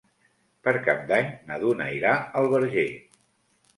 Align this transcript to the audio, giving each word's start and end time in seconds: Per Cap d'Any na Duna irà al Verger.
Per 0.67 0.73
Cap 0.87 1.03
d'Any 1.11 1.29
na 1.51 1.59
Duna 1.65 1.91
irà 1.99 2.15
al 2.41 2.49
Verger. 2.55 2.87